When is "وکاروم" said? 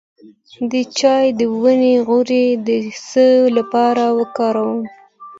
4.19-4.81